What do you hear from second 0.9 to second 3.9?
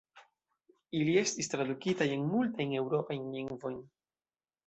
Ili estis tradukitaj en multajn eŭropajn lingvojn.